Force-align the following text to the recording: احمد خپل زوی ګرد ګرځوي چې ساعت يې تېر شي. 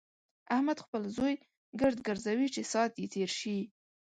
احمد 0.55 0.77
خپل 0.85 1.01
زوی 1.17 1.33
ګرد 1.79 1.97
ګرځوي 2.07 2.47
چې 2.55 2.61
ساعت 2.71 2.93
يې 3.01 3.07
تېر 3.13 3.29
شي. 3.39 3.57